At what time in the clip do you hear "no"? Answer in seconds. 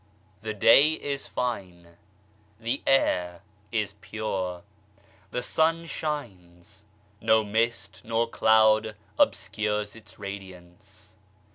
7.21-7.43